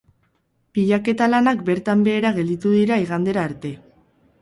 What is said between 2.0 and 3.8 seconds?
behera gelditu dira igandera arte.